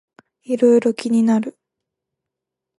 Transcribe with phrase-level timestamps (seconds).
[0.45, 1.59] いろいろ気になる